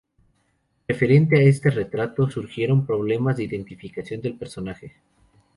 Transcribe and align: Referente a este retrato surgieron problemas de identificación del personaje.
Referente 0.87 1.37
a 1.37 1.43
este 1.43 1.69
retrato 1.69 2.27
surgieron 2.27 2.87
problemas 2.87 3.37
de 3.37 3.43
identificación 3.43 4.19
del 4.19 4.35
personaje. 4.35 4.95